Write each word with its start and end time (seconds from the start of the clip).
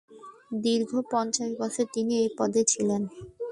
দীর্ঘ 0.63 0.91
পঞ্চাশ 1.11 1.49
বছর 1.59 1.85
তিনি 1.95 2.13
এই 2.23 2.29
পদে 2.37 2.61
ছিলেন। 2.71 3.01